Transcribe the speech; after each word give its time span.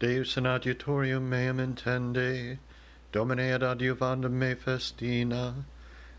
Deus 0.00 0.36
in 0.36 0.44
adiutorium 0.44 1.28
meam 1.28 1.58
intende, 1.58 2.58
Domine 3.10 3.52
ad 3.52 3.62
adiuvandum 3.62 4.30
me 4.30 4.54
festina, 4.54 5.64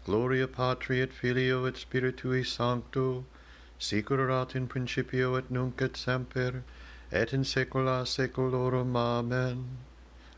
Gloria 0.03 0.47
Patri 0.47 1.01
et 1.01 1.13
Filio 1.13 1.65
et 1.65 1.75
Spiritui 1.75 2.45
Sancto, 2.45 3.23
Sicurat 3.79 4.53
in 4.53 4.67
principio 4.67 5.35
et 5.35 5.49
nunc 5.49 5.81
et 5.81 5.95
semper, 5.95 6.63
et 7.09 7.31
in 7.31 7.45
saecula 7.45 8.05
saeculorum. 8.05 8.97
Amen. 8.97 9.77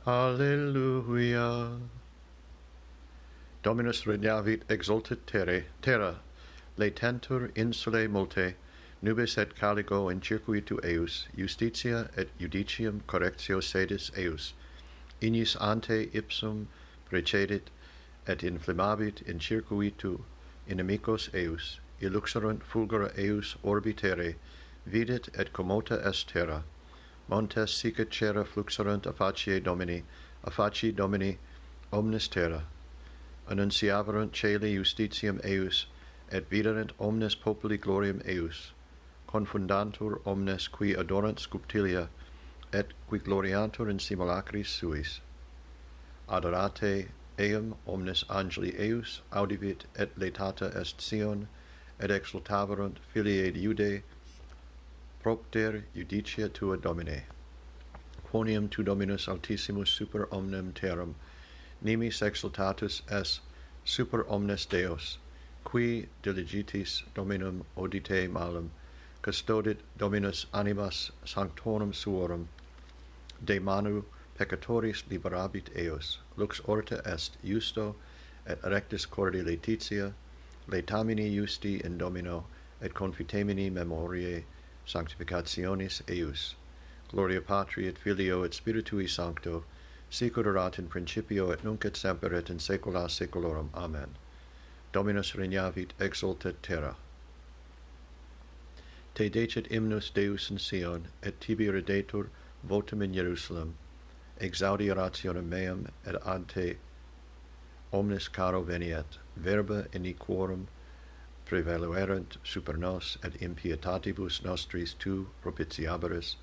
Alleluia. 0.05 1.79
Dominus 3.63 4.03
regnavit 4.03 4.61
exultet 4.69 5.25
terre, 5.25 5.65
terra, 5.81 6.19
latentur 6.77 7.51
insulae 7.53 8.07
multe, 8.07 8.53
nubes 9.03 9.35
et 9.35 9.55
caligo 9.55 10.09
in 10.11 10.21
circuitu 10.21 10.79
eius, 10.83 11.25
justitia 11.35 12.07
et 12.15 12.29
judicium 12.37 13.01
correctio 13.07 13.59
sedis 13.59 14.11
eius, 14.15 14.53
inis 15.19 15.55
ante 15.59 16.05
ipsum 16.13 16.67
precedit, 17.09 17.71
et 18.27 18.43
inflammabit 18.43 19.23
in 19.23 19.39
circuitu 19.39 20.21
inimicos 20.69 21.33
eius, 21.33 21.79
illuxerunt 21.99 22.61
fulgura 22.61 23.11
eius 23.17 23.55
orbitere, 23.63 24.35
videt 24.87 25.29
et 25.33 25.51
commota 25.51 25.99
est 26.05 26.27
terra, 26.27 26.63
montes 27.27 27.71
sic 27.71 27.97
cera 28.11 28.45
fluxerunt 28.45 29.07
affacie 29.07 29.59
domini, 29.63 30.03
affaci 30.45 30.93
domini 30.95 31.39
omnes 31.91 32.27
terra, 32.27 32.65
annunciaverunt 33.49 34.31
celi 34.31 34.75
justitium 34.75 35.43
eius, 35.43 35.87
et 36.31 36.47
viderent 36.51 36.91
omnes 36.99 37.33
populi 37.33 37.79
gloriam 37.79 38.21
eius, 38.27 38.73
confundantur 39.33 40.21
omnes 40.25 40.67
qui 40.67 40.93
adorant 40.93 41.39
sculptilia 41.39 42.09
et 42.73 42.87
qui 43.09 43.17
gloriantur 43.19 43.89
in 43.89 43.99
simulacris 43.99 44.67
suis. 44.67 45.21
Adorate 46.29 47.07
eum 47.39 47.75
omnes 47.87 48.23
angeli 48.29 48.71
eius 48.77 49.21
audivit 49.31 49.85
et 49.95 50.17
laetata 50.17 50.75
est 50.75 51.01
Sion 51.01 51.47
et 51.99 52.09
exultaverunt 52.09 52.97
filiae 53.13 53.53
Iudae 53.55 54.03
propter 55.21 55.83
judicia 55.95 56.49
tua 56.49 56.77
Domine. 56.77 57.23
Quoniam 58.31 58.69
tu 58.69 58.83
Dominus 58.83 59.27
altissimus 59.27 59.89
super 59.89 60.25
omnem 60.27 60.73
terram 60.73 61.15
nimis 61.83 62.21
exultatus 62.21 63.01
es 63.09 63.39
super 63.85 64.23
omnes 64.29 64.65
Deos 64.65 65.17
qui 65.63 66.07
diligitis 66.23 67.03
Dominum 67.13 67.63
odite 67.77 68.29
malum 68.29 68.71
custodit 69.23 69.77
Dominus 69.97 70.45
animas 70.53 71.11
sanctorum 71.25 71.93
suorum, 71.93 72.47
de 73.43 73.59
manu 73.59 74.03
peccatoris 74.37 75.03
liberabit 75.09 75.69
eos, 75.75 76.19
lux 76.37 76.61
orta 76.67 77.01
est 77.05 77.37
justo 77.43 77.95
et 78.45 78.59
rectus 78.63 79.05
cordi 79.05 79.43
letitia, 79.43 80.13
letamini 80.67 81.31
justi 81.33 81.79
in 81.83 81.97
domino, 81.97 82.45
et 82.81 82.93
confitemini 82.93 83.71
memoriae 83.71 84.43
sanctificationis 84.85 86.01
eus 86.09 86.55
Gloria 87.11 87.41
Patri 87.41 87.87
et 87.87 87.97
Filio 87.97 88.43
et 88.43 88.53
Spiritui 88.53 89.09
Sancto, 89.09 89.65
sicur 90.09 90.45
erat 90.45 90.79
in 90.79 90.87
principio 90.87 91.51
et 91.51 91.61
nunc 91.61 91.83
et 91.83 91.97
semper 91.97 92.33
et 92.33 92.49
in 92.49 92.57
saecula 92.57 93.09
saeculorum. 93.09 93.69
Amen. 93.73 94.15
Dominus 94.93 95.33
regnavit, 95.33 95.89
exultet 95.99 96.61
terra. 96.61 96.95
Te 99.13 99.29
decet 99.29 99.67
imnus 99.69 100.09
Deus 100.13 100.49
in 100.49 100.57
Sion, 100.57 101.07
et 101.21 101.41
tibi 101.41 101.65
redetur 101.67 102.29
votum 102.65 103.01
in 103.01 103.13
Jerusalem. 103.13 103.75
Exaudi 104.39 104.89
rationem 104.95 105.49
meam, 105.49 105.89
et 106.05 106.15
ad 106.25 106.47
te 106.47 106.77
omnes 107.91 108.29
caro 108.29 108.63
veniet, 108.63 109.17
verba 109.35 109.85
in 109.91 110.05
equorum 110.05 110.67
prevaluerent 111.45 112.37
super 112.43 112.77
nos, 112.77 113.17
et 113.21 113.33
impietatibus 113.41 114.43
nostris 114.45 114.93
tu 114.93 115.27
propitiabaris, 115.43 116.35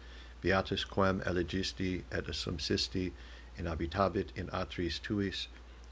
beatus 0.42 0.84
quam 0.84 1.20
elegisti 1.22 2.02
et 2.12 2.26
assumsisti 2.26 3.12
in 3.56 3.64
habitabit 3.64 4.28
in 4.36 4.48
atris 4.48 5.00
tuis, 5.00 5.48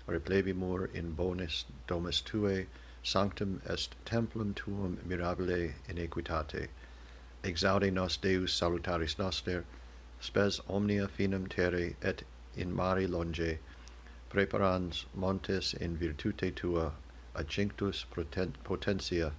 replebimur 0.06 0.94
in 0.94 1.14
bonis 1.14 1.64
domus 1.88 2.20
tuae, 2.22 2.66
sanctum 3.06 3.62
est 3.68 3.94
templum 4.04 4.52
tuum 4.52 4.98
mirabile 5.06 5.74
in 5.88 5.96
equitate 5.96 6.66
exaudi 7.44 7.88
nos 7.92 8.16
deus 8.16 8.52
salutaris 8.52 9.16
noster 9.16 9.64
spes 10.18 10.60
omnia 10.68 11.06
finem 11.06 11.48
terre 11.48 11.94
et 12.02 12.24
in 12.56 12.74
mari 12.74 13.06
longe 13.06 13.58
preparans 14.28 15.04
montes 15.14 15.72
in 15.74 15.96
virtute 15.96 16.52
tua 16.56 16.94
adjunctus 17.36 18.04
potentia 18.64 19.30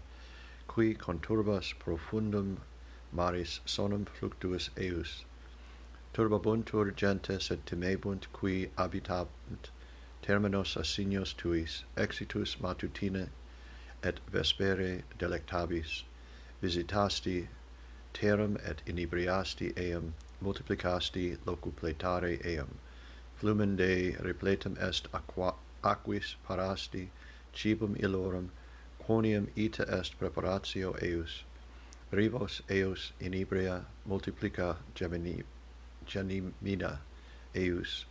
qui 0.69 0.94
conturbas 0.94 1.73
profundum 1.78 2.55
maris 3.11 3.59
sonum 3.66 4.05
fluctuus 4.05 4.69
eus. 4.78 5.25
turbabuntur 6.13 6.95
gentes 6.95 7.51
et 7.51 7.66
timebunt 7.66 8.28
qui 8.31 8.69
habitant 8.78 9.28
terminos 10.22 10.78
assignos 10.78 11.35
tuis 11.35 11.84
exitus 11.97 12.55
matutine 12.61 13.28
et 14.07 14.19
vespere 14.31 15.03
delectabis, 15.19 16.03
visitasti 16.62 17.47
terram 18.13 18.57
et 18.63 18.81
inebriasti 18.88 19.73
eam, 19.78 20.13
multiplicasti 20.41 21.38
locupletare 21.45 22.34
eam, 22.46 22.69
flumen 23.35 23.75
de 23.75 24.16
repletum 24.28 24.78
est 24.79 25.07
aqua, 25.13 25.53
aquis 25.84 26.35
parasti, 26.47 27.09
cibum 27.53 27.96
illorum, 27.96 28.50
quonium 29.03 29.47
ita 29.56 29.84
est 30.00 30.17
preparatio 30.19 30.96
eius, 31.01 31.44
rivos 32.12 32.62
eius 32.69 33.12
inebria 33.19 33.85
multiplica 34.07 34.78
gemini, 34.96 35.44
genimina 36.06 37.00
eius, 37.53 38.06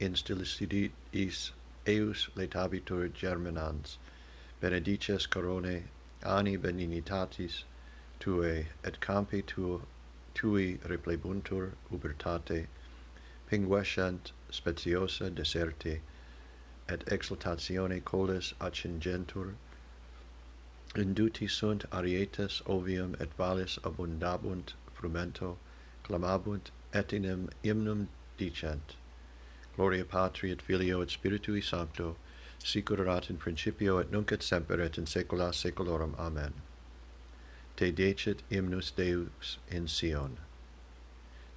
instilicidis 0.00 1.50
eius 1.86 2.28
letabitur 2.36 3.12
germinans, 3.12 3.98
benedices 4.60 5.26
corone 5.26 5.84
ani 6.24 6.56
benignitatis 6.58 7.62
tuae 8.20 8.66
et 8.84 9.00
campi 9.00 9.42
tuo 9.42 9.82
tui 10.34 10.78
replebuntur 10.84 11.72
ubertate 11.92 12.66
pinguescent 13.50 14.32
speciosa 14.50 15.30
deserte 15.30 16.00
et 16.88 17.04
exultatione 17.06 18.00
coles 18.04 18.52
accingentur 18.60 19.54
induti 20.96 21.48
sunt 21.48 21.84
arietes 21.92 22.60
ovium 22.66 23.14
et 23.20 23.32
valles 23.38 23.78
abundabunt 23.84 24.74
frumento 24.94 25.56
clamabunt 26.04 26.70
et 26.92 27.12
inem 27.12 27.48
hymnum 27.62 28.08
dicent. 28.36 28.96
Gloria 29.76 30.04
patri 30.04 30.50
et 30.50 30.60
filio 30.60 31.00
et 31.00 31.08
spiritui 31.08 31.62
sancto 31.62 32.16
sicurat 32.62 33.30
in 33.30 33.36
principio 33.36 33.98
et 33.98 34.10
nunc 34.10 34.32
et 34.32 34.42
semper 34.42 34.80
et 34.80 34.98
in 34.98 35.06
saecula 35.06 35.52
saeculorum. 35.52 36.14
Amen. 36.18 36.52
Te 37.76 37.90
decet 37.90 38.42
hymnus 38.50 38.90
Deus 38.90 39.58
in 39.70 39.88
Sion. 39.88 40.36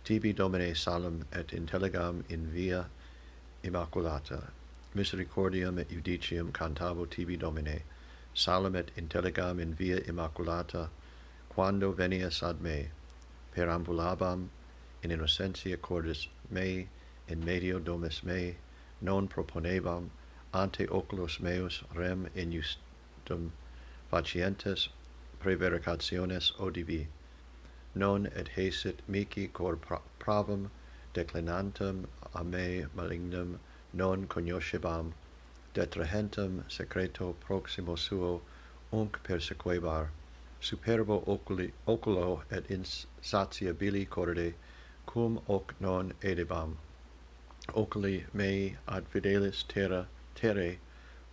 Tibi 0.04 0.34
Domine 0.34 0.76
salem 0.76 1.26
et 1.32 1.48
intelligam 1.48 2.24
in 2.30 2.48
via 2.48 2.86
immaculata. 3.64 4.52
Misericordiam 4.96 5.80
et 5.80 5.90
judicium 5.90 6.52
cantabo 6.52 7.10
tibi 7.10 7.38
Domine. 7.38 7.82
Salem 8.34 8.76
et 8.76 8.92
intelligam 8.96 9.60
in 9.60 9.74
via 9.74 10.00
immaculata, 10.02 10.90
quando 11.50 11.94
venias 11.94 12.42
ad 12.42 12.62
me. 12.62 12.90
Perambulabam 13.56 14.48
in 15.04 15.12
innocentia 15.12 15.78
cordis 15.78 16.28
mei, 16.50 16.88
in 17.28 17.44
medio 17.44 17.80
domus 17.80 18.24
mei, 18.24 18.56
non 19.02 19.28
proponebam 19.28 20.10
ante 20.54 20.86
oculos 20.88 21.40
meus 21.40 21.84
rem 21.94 22.30
injustum 22.36 23.52
facientes 24.12 24.90
prevaricationes 25.40 26.52
odivi. 26.60 27.08
Non 27.96 28.28
et 28.28 28.50
haesit 28.56 29.00
mihi 29.08 29.48
cor 29.52 29.78
pravum 30.20 30.70
declinantem 31.14 32.06
a 32.34 32.44
me 32.44 32.86
malignum 32.96 33.60
non 33.94 34.28
cognoscebam 34.28 35.14
detrahentem 35.74 36.64
secreto 36.70 37.36
proximo 37.40 37.96
suo 37.96 38.42
unc 38.92 39.24
persequebar 39.24 40.10
superbo 40.62 41.24
oculi 41.28 41.72
oculo 41.88 42.44
et 42.50 42.68
insatiabili 42.70 44.08
corde 44.08 44.54
cum 45.06 45.42
hoc 45.48 45.74
non 45.80 46.14
edebam. 46.22 46.78
Oculi 47.76 48.26
mei 48.34 48.78
ad 48.88 49.06
fidelis 49.10 49.64
terra 49.68 50.08
terre 50.36 50.78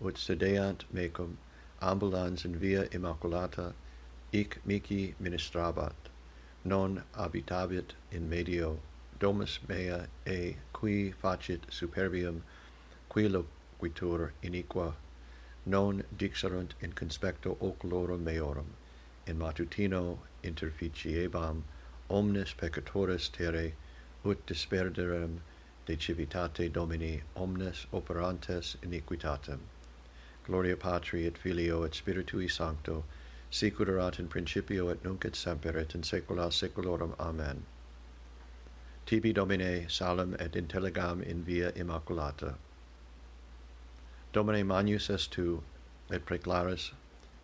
ut 0.03 0.17
sedeant 0.17 0.85
mecum 0.93 1.37
ambulans 1.81 2.45
in 2.45 2.57
via 2.59 2.85
immaculata 2.89 3.73
ic 4.33 4.59
mihi 4.67 5.15
ministrabat 5.21 6.11
non 6.65 7.03
habitabit 7.17 7.95
in 8.13 8.29
medio 8.29 8.79
domus 9.19 9.59
mea 9.69 10.07
e 10.27 10.57
qui 10.73 11.11
facit 11.11 11.63
superbium 11.71 12.43
qui 13.09 13.29
loquitur 13.29 14.33
iniqua 14.43 14.95
non 15.67 16.03
dixerunt 16.17 16.73
in 16.81 16.93
conspecto 16.93 17.57
oculorum 17.61 18.23
meorum 18.25 18.75
in 19.27 19.39
matutino 19.39 20.19
interficiebam 20.43 21.63
omnes 22.09 22.55
peccatoris 22.55 23.31
terre 23.31 23.73
ut 24.25 24.47
disperderem 24.47 25.41
de 25.87 25.97
civitate 25.97 26.73
Domini 26.73 27.23
omnes 27.37 27.87
operantes 27.93 28.77
iniquitatem. 28.83 29.59
Gloria 30.45 30.77
Patri 30.77 31.27
et 31.27 31.39
Filio 31.39 31.85
et 31.85 31.93
Spiritui 31.93 32.51
Sancto, 32.51 33.05
sic 33.51 33.81
erat 33.81 34.19
in 34.19 34.29
principio 34.29 34.89
et 34.89 35.03
nunc 35.05 35.25
et 35.25 35.37
semper 35.37 35.77
et 35.77 35.95
in 35.95 36.03
saecula 36.03 36.51
saeculorum. 36.51 37.15
Amen. 37.19 37.65
Tibi 39.07 39.33
Domine 39.33 39.89
salem 39.89 40.35
et 40.39 40.53
intelligam 40.53 41.23
in 41.23 41.43
via 41.43 41.73
immaculata. 41.73 42.55
Domine 44.33 44.65
manius 44.65 45.11
est 45.11 45.31
tu, 45.33 45.63
et 46.11 46.25
preclaris 46.25 46.93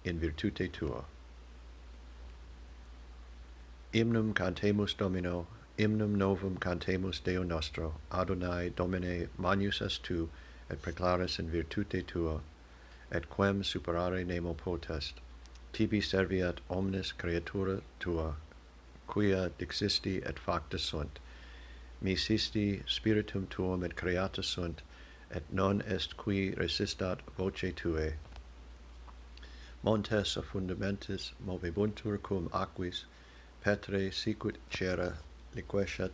in 0.04 0.18
virtute 0.20 0.72
tua. 0.72 1.04
Imnum 3.92 4.32
cantemus 4.34 4.94
Domino 4.94 5.46
Hymnum 5.78 6.14
novum 6.14 6.56
cantemus 6.56 7.20
Deo 7.22 7.42
nostro, 7.42 7.96
Adonai 8.10 8.70
Domine 8.70 9.28
manius 9.36 9.82
est 9.82 10.02
tu, 10.02 10.30
et 10.70 10.80
preclaris 10.80 11.38
in 11.38 11.50
virtute 11.50 12.06
tua, 12.06 12.40
et 13.12 13.28
quem 13.28 13.62
superare 13.62 14.24
nemo 14.24 14.54
potest. 14.54 15.20
Tibi 15.74 16.00
serviat 16.00 16.60
omnes 16.70 17.12
creatura 17.12 17.82
tua, 18.00 18.36
quia 19.06 19.50
dixisti 19.58 20.22
et 20.24 20.38
facta 20.38 20.78
sunt. 20.78 21.18
Misisti 22.02 22.82
spiritum 22.86 23.46
tuum 23.46 23.84
et 23.84 23.94
creata 23.94 24.42
sunt, 24.42 24.80
et 25.30 25.44
non 25.52 25.82
est 25.82 26.16
qui 26.16 26.52
resistat 26.52 27.20
voce 27.36 27.70
tuae. 27.72 28.14
Montes 29.82 30.38
a 30.38 30.40
fundamentis 30.40 31.32
movebuntur 31.46 32.16
cum 32.22 32.48
aquis, 32.54 33.04
petre 33.62 34.10
sicut 34.10 34.56
cera 34.70 35.18
liquescent 35.56 36.12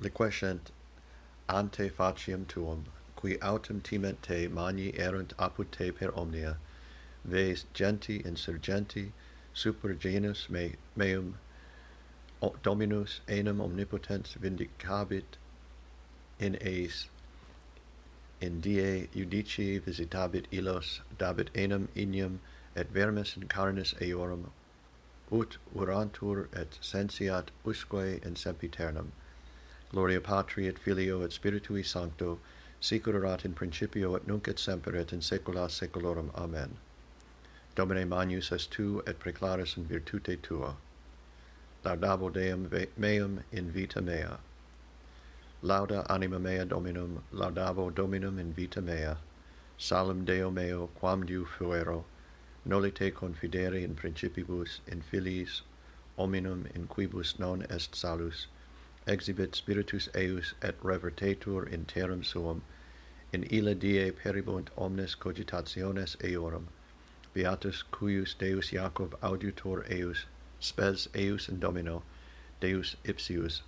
liquescent 0.00 0.70
ante 1.48 1.88
faciam 1.90 2.46
tuum 2.46 2.84
qui 3.16 3.36
autem 3.38 3.80
timent 3.80 4.22
te 4.22 4.48
mani 4.48 4.90
erunt 5.06 5.34
apud 5.38 5.70
te 5.70 5.90
per 5.92 6.10
omnia 6.22 6.56
ves 7.24 7.64
genti 7.72 8.20
insurgenti 8.22 9.12
super 9.52 9.92
genus 9.94 10.48
me, 10.48 10.74
meum 10.96 11.34
dominus 12.62 13.20
enim 13.28 13.60
omnipotens 13.60 14.34
vindicabit 14.44 15.38
in 16.38 16.56
eis 16.60 17.08
in 18.40 18.60
die 18.60 19.08
judici 19.14 19.78
visitabit 19.78 20.46
illos 20.50 21.00
dabit 21.18 21.50
enim 21.54 21.88
inium 21.94 22.40
et 22.74 22.88
vermes 22.88 23.36
in 23.36 23.46
carnis 23.46 23.94
eorum 24.00 24.50
ut 25.32 25.56
urantur 25.74 26.48
et 26.52 26.78
sensiat 26.80 27.48
usque 27.64 28.20
in 28.24 28.36
sempiternum. 28.36 29.12
Gloria 29.90 30.20
Patri 30.20 30.68
et 30.68 30.78
Filio 30.78 31.22
et 31.22 31.30
Spiritui 31.30 31.84
Sancto, 31.84 32.38
sicur 32.80 33.14
erat 33.14 33.44
in 33.44 33.54
principio 33.54 34.14
et 34.14 34.26
nunc 34.26 34.46
et 34.48 34.58
semper 34.58 34.94
et 34.96 35.12
in 35.12 35.20
saecula 35.20 35.68
saeculorum. 35.70 36.30
Amen. 36.34 36.76
Domine 37.74 38.08
Magnus 38.08 38.52
est 38.52 38.70
tu 38.70 39.02
et 39.06 39.18
preclaris 39.18 39.76
in 39.76 39.84
virtute 39.84 40.42
tua. 40.42 40.76
Laudabo 41.84 42.30
Deum 42.30 42.68
meum 42.96 43.42
in 43.50 43.70
vita 43.70 44.00
mea. 44.00 44.38
Lauda 45.62 46.04
anima 46.10 46.38
mea 46.38 46.64
Dominum, 46.64 47.22
laudabo 47.32 47.94
Dominum 47.94 48.38
in 48.38 48.52
vita 48.52 48.80
mea. 48.80 49.16
Salem 49.78 50.24
Deo 50.24 50.50
meo, 50.50 50.88
quam 50.98 51.24
diu 51.24 51.46
fuero, 51.46 52.04
Nolite 52.64 53.12
confidere 53.12 53.82
in 53.82 53.96
principibus, 53.96 54.78
in 54.86 55.02
filiis, 55.02 55.62
hominum 56.16 56.68
in 56.74 56.86
quibus 56.86 57.36
non 57.36 57.66
est 57.68 57.96
salus, 57.96 58.46
exhibit 59.04 59.56
spiritus 59.56 60.08
eius 60.14 60.54
et 60.62 60.80
revertetur 60.80 61.66
in 61.66 61.84
terram 61.86 62.22
suum, 62.22 62.62
in 63.32 63.42
illa 63.50 63.74
die 63.74 64.12
peribunt 64.12 64.68
omnes 64.78 65.16
cogitationes 65.16 66.16
eorum, 66.22 66.68
beatus 67.34 67.82
cuius 67.90 68.38
Deus 68.38 68.70
Jacob 68.70 69.18
auditor 69.22 69.84
eius, 69.90 70.26
spes 70.60 71.08
eius 71.16 71.48
in 71.48 71.58
domino, 71.58 72.04
Deus 72.60 72.94
ipsius, 73.04 73.62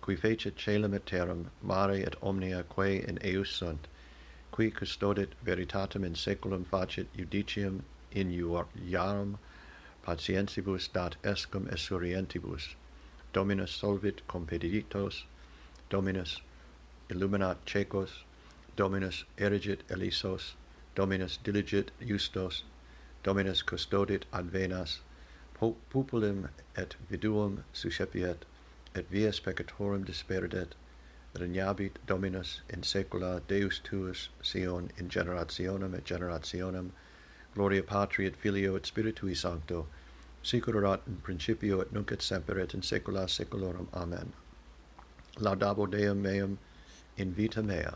qui 0.00 0.16
fecit 0.16 0.56
caelum 0.56 0.94
et 0.94 1.06
terram, 1.06 1.52
mare 1.62 1.94
et 1.94 2.16
omnia 2.20 2.64
quae 2.64 3.04
in 3.06 3.18
eius 3.18 3.52
sunt, 3.52 3.86
qui 4.50 4.68
custodit 4.68 5.28
veritatem 5.44 6.04
in 6.04 6.14
saeculum 6.14 6.66
facit 6.66 7.06
judicium 7.16 7.84
in 8.14 8.30
iam 8.30 9.38
patientibus 10.04 10.88
dat 10.92 11.16
escum 11.22 11.66
esurientibus. 11.68 12.74
Dominus 13.32 13.70
solvit 13.70 14.26
compeditos, 14.26 15.24
Dominus 15.88 16.40
illuminat 17.08 17.58
cecos, 17.66 18.24
Dominus 18.76 19.24
erigit 19.38 19.80
elisos, 19.88 20.54
Dominus 20.94 21.38
diligit 21.44 21.90
justos, 22.00 22.62
Dominus 23.22 23.62
custodit 23.62 24.24
ad 24.32 24.50
venas, 24.50 25.00
populum 25.54 26.48
et 26.76 26.96
viduum 27.10 27.64
suscepiet, 27.72 28.44
et 28.94 29.08
vias 29.10 29.40
peccatorum 29.40 30.04
disperdet, 30.04 30.72
regnabit 31.34 31.92
Dominus 32.06 32.60
in 32.68 32.82
saecula 32.82 33.40
Deus 33.46 33.80
tuus 33.82 34.28
Sion 34.42 34.90
in 34.98 35.08
generationem 35.08 35.94
et 35.94 36.04
generationem 36.04 36.90
Gloria 37.54 37.82
Patri 37.82 38.26
et 38.26 38.36
Filio 38.36 38.76
et 38.76 38.84
Spiritui 38.84 39.36
Sancto, 39.36 39.86
sicut 40.42 40.74
erat 40.74 41.02
in 41.06 41.16
principio 41.16 41.80
et 41.80 41.92
nunc 41.92 42.10
et 42.10 42.22
semper 42.22 42.58
et 42.58 42.74
in 42.74 42.80
saecula 42.80 43.28
saeculorum. 43.28 43.88
Amen. 43.92 44.32
Laudabo 45.38 45.86
Deum 45.90 46.22
meum 46.22 46.58
in 47.16 47.32
vita 47.32 47.62
mea. 47.62 47.94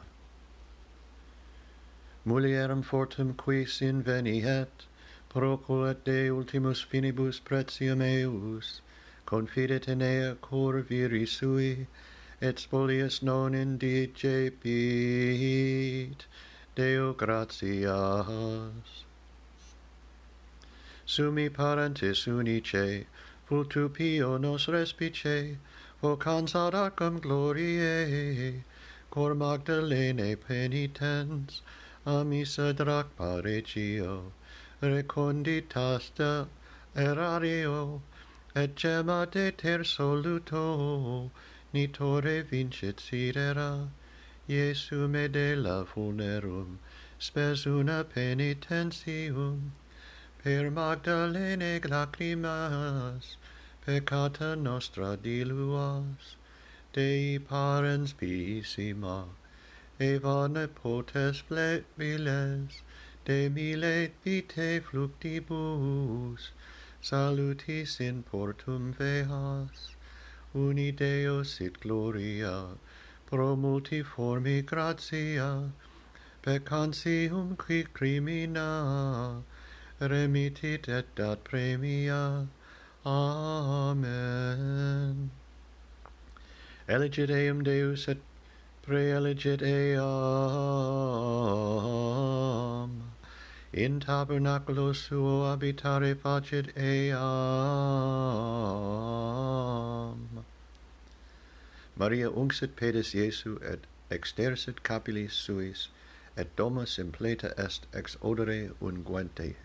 Mulierum 2.27 2.83
fortum 2.85 3.35
quis 3.35 3.81
inveniet, 3.81 4.87
proculat 5.31 6.05
de 6.05 6.29
ultimus 6.31 6.85
finibus 6.85 7.41
pretium 7.41 8.03
eius, 8.03 8.81
confidet 9.27 9.89
in 9.89 10.03
ea 10.03 10.35
cor 10.35 10.81
viri 10.83 11.25
sui, 11.25 11.87
et 12.43 12.57
spolius 12.57 13.23
non 13.23 13.55
indicepit, 13.55 14.61
Deo 16.75 17.15
gratias 17.15 19.06
sumi 21.07 21.49
parentis 21.49 22.27
unice, 22.27 23.07
vultupio 23.49 24.41
nos 24.41 24.67
respice, 24.67 25.57
vocans 26.03 26.53
ad 26.57 26.75
acum 26.75 27.21
gloriae, 27.21 28.65
cor 29.09 29.33
Magdalene 29.33 30.35
penitens, 30.37 31.61
amisa 32.05 32.75
drac 32.75 33.07
paregio, 33.17 34.33
reconditasta 34.83 36.49
erario, 36.97 38.03
et 38.57 38.75
gemma 38.75 39.29
deter 39.31 39.85
soluto, 39.85 41.31
nitore 41.73 42.43
vincit 42.43 42.97
sidera, 42.97 43.89
Iesu 44.49 45.09
me 45.09 45.29
de 45.29 45.55
la 45.55 45.85
funerum, 45.85 46.79
spes 47.19 47.65
una 47.65 48.03
penitentium, 48.03 49.73
per 50.47 50.71
Magdalene 50.71 51.81
lacrimas, 51.81 53.37
peccata 53.85 54.55
nostra 54.55 55.17
diluas, 55.17 56.37
Dei 56.93 57.41
parens 57.41 58.13
piissima, 58.13 59.25
Eva 59.99 60.47
nepotes 60.47 61.43
plebiles, 61.49 62.83
de 63.25 63.49
mille 63.49 64.13
vitae 64.25 64.79
fluctibus, 64.79 66.53
salutis 67.01 67.99
in 67.99 68.23
portum 68.23 68.95
veas, 68.95 69.97
uni 70.55 70.93
Deo 70.93 71.43
sit 71.43 71.81
gloria, 71.81 72.69
pro 73.27 73.57
multiformi 73.57 74.65
gratia, 74.65 75.73
peccantium 76.41 77.57
qui 77.57 77.83
crimina, 77.83 79.43
remitit 80.01 80.89
et 80.89 81.07
dat 81.15 81.45
premia. 81.45 82.47
Amen. 83.05 84.11
Elegit 86.89 87.31
eum 87.31 87.63
Deus 87.65 88.09
et 88.09 88.19
preelegit 88.87 89.63
eam. 89.63 89.93
In 93.73 94.01
tabernaculo 94.01 94.95
suo 94.95 95.45
habitare 95.45 96.15
facit 96.15 96.77
eam. 96.77 97.17
Maria 101.97 102.31
unxit 102.31 102.77
pedes 102.77 103.15
Iesu 103.15 103.59
et 103.63 103.87
extersit 104.11 104.83
capillis 104.83 105.33
suis, 105.33 105.89
et 106.37 106.55
domus 106.57 106.99
impleta 106.99 107.53
est 107.59 107.87
ex 107.95 108.17
odore 108.23 108.71
unguente 108.81 109.57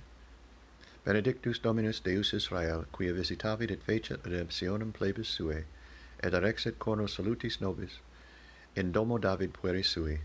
benedictus 1.04 1.58
Dominus 1.60 2.00
Deus 2.00 2.34
Israel, 2.34 2.86
quia 2.92 3.14
visitavit 3.14 3.72
et 3.72 3.84
fecit 3.84 4.24
redemptionem 4.24 4.92
plebis 4.94 5.28
suae, 5.28 5.64
et 6.24 6.34
arexit 6.34 6.78
corno 6.78 7.08
salutis 7.08 7.60
nobis, 7.60 8.00
in 8.76 8.92
domo 8.92 9.18
David 9.18 9.54
pueri 9.54 9.84
sui. 9.84 10.20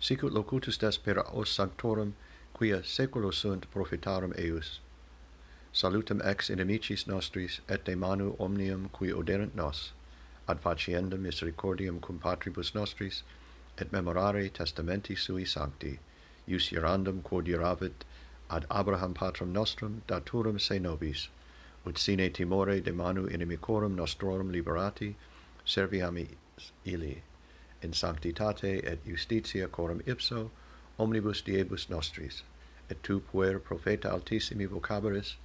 Sicut 0.00 0.32
locutus 0.32 0.78
desper 0.78 1.22
os 1.32 1.50
sanctorum, 1.50 2.14
quia 2.54 2.82
seculo 2.82 3.30
sunt 3.32 3.70
profitarum 3.70 4.32
eius. 4.38 4.80
Salutem 5.72 6.22
ex 6.24 6.48
inimicis 6.48 7.06
nostris, 7.06 7.60
et 7.68 7.84
de 7.84 7.94
manu 7.94 8.34
omnium 8.38 8.88
qui 8.92 9.12
oderent 9.12 9.54
nos, 9.54 9.92
ad 10.48 10.60
faciendam 10.60 11.20
misericordium 11.20 12.00
cum 12.00 12.18
patribus 12.18 12.74
nostris, 12.74 13.22
et 13.76 13.92
memorare 13.92 14.48
testamenti 14.48 15.14
sui 15.14 15.44
sancti, 15.44 15.98
ius 16.46 16.72
irandum 16.72 17.22
quod 17.22 17.46
iravit, 17.46 18.04
ad 18.50 18.64
Abraham 18.70 19.14
patrum 19.14 19.52
nostrum 19.52 20.02
daturum 20.08 20.58
se 20.58 20.78
nobis, 20.78 21.28
ut 21.86 21.98
sine 21.98 22.30
timore 22.30 22.82
de 22.82 22.92
manu 22.92 23.26
inimicorum 23.26 23.94
nostrorum 23.94 24.50
liberati, 24.50 25.14
serviami 25.66 26.28
ili, 26.84 27.22
in 27.82 27.92
sanctitate 27.92 28.84
et 28.84 29.04
justitia 29.04 29.68
corum 29.68 30.00
ipso, 30.06 30.50
omnibus 30.98 31.42
diebus 31.42 31.88
nostris, 31.90 32.42
et 32.88 33.02
tu 33.02 33.20
puer 33.20 33.58
profeta 33.58 34.10
altissimi 34.10 34.66
vocabaris, 34.66 35.36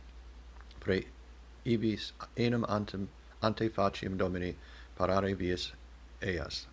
pre 0.80 1.04
ibis 1.66 2.14
enim 2.38 2.64
antem, 2.64 3.08
ante 3.42 3.70
faciem 3.70 4.18
domini 4.18 4.56
parare 4.98 5.36
vias 5.36 5.74
eas, 6.22 6.68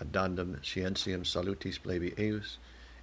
addandum 0.00 0.60
scientiam 0.60 1.24
salutis 1.24 1.78
plebi 1.78 2.12
eius, 2.18 2.58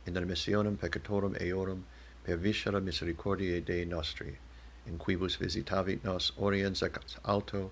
in 0.06 0.14
remissionem 0.14 0.78
peccatorum 0.78 1.36
eorum, 1.42 1.84
per 2.28 2.36
viscera 2.36 2.82
misericordiae 2.82 3.64
Dei 3.64 3.86
nostri, 3.86 4.38
in 4.86 4.98
quibus 4.98 5.38
visitavit 5.38 6.04
nos 6.04 6.34
oriens 6.38 6.84
ac 6.84 7.00
alto, 7.24 7.72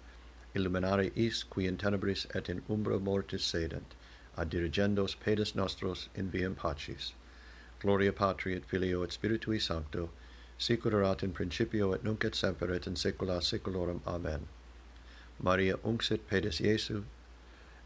illuminare 0.56 1.12
is 1.14 1.44
qui 1.44 1.68
in 1.68 1.76
tenebris 1.76 2.26
et 2.34 2.48
in 2.48 2.62
umbra 2.70 2.98
mortis 2.98 3.44
sedent, 3.44 3.96
ad 4.38 4.50
dirigendos 4.50 5.14
pedes 5.20 5.56
nostros 5.56 6.08
in 6.16 6.32
viam 6.32 6.56
pacis. 6.56 7.12
Gloria 7.82 8.14
Patri 8.14 8.56
et 8.56 8.64
Filio 8.64 9.04
et 9.04 9.10
Spiritui 9.10 9.60
Sancto, 9.60 10.10
sic 10.58 10.86
erat 10.86 11.22
in 11.22 11.34
principio 11.34 11.92
et 11.92 12.06
nunc 12.06 12.24
et 12.24 12.34
semper 12.34 12.72
et 12.72 12.88
in 12.88 12.96
saecula 12.96 13.42
saeculorum. 13.42 14.02
Amen. 14.08 14.48
Maria 15.38 15.76
unxit 15.84 16.28
pedes 16.30 16.62
Iesu, 16.62 17.04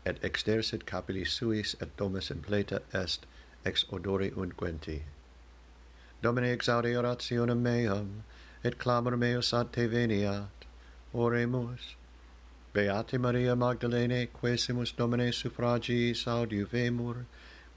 et 0.06 0.22
extersit 0.22 0.86
capillis 0.86 1.30
suis 1.30 1.76
et 1.82 1.98
domus 1.98 2.30
impleta 2.30 2.84
est, 2.94 3.26
ex 3.66 3.86
odore 3.92 4.30
unguenti. 4.38 5.02
Domine 6.22 6.58
exaudi 6.58 6.94
orationem 6.94 7.62
meam, 7.62 8.24
et 8.64 8.78
clamor 8.78 9.18
meus 9.18 9.54
ad 9.54 9.72
te 9.72 9.88
veniat. 9.88 10.66
Oremus. 11.14 11.96
Beate 12.74 13.18
Maria 13.18 13.56
Magdalene, 13.56 14.28
quesimus 14.28 14.92
Domine 14.96 15.32
suffragiis 15.32 16.26
audiuvemur, 16.26 17.26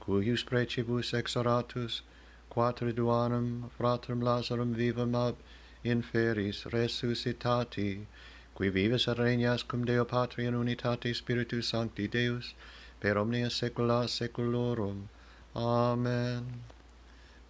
cuius 0.01 0.45
precibus 0.45 1.13
exoratus, 1.13 2.03
quatriduanum 2.51 3.71
fratrum 3.79 4.21
Lazarum 4.21 4.75
vivum 4.75 5.15
ab 5.15 5.37
inferis 5.85 6.65
resuscitati, 6.71 8.07
qui 8.55 8.69
vives 8.69 9.09
et 9.09 9.19
regnas 9.19 9.67
cum 9.67 9.85
Deo 9.85 10.05
Patri 10.05 10.47
in 10.47 10.55
unitate 10.55 11.15
Spiritus 11.15 11.69
Sancti 11.69 12.09
Deus, 12.09 12.55
per 13.01 13.17
omnia 13.17 13.47
saecula 13.47 14.07
saeculorum. 14.09 15.09
Amen. 15.57 16.65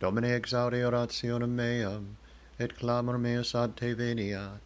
Domine 0.03 0.31
exaudi 0.41 0.83
orationem 0.83 1.51
meam, 1.55 2.17
et 2.59 2.77
clamor 2.77 3.19
meus 3.19 3.55
ad 3.55 3.77
te 3.77 3.95
veniat. 3.95 4.59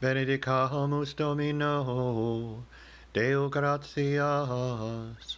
Benedicamus 0.00 1.14
Domino, 1.14 2.64
Deo 3.12 3.50
gratias. 3.50 5.36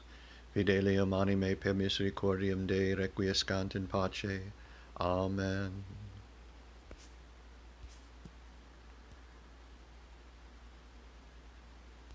Fidelium 0.55 1.13
anime 1.13 1.57
per 1.57 1.75
misericordiam 1.75 2.69
Dei 2.69 2.95
requiescant 2.95 3.75
in 3.75 3.89
pace. 3.89 4.53
Amen. 5.01 6.02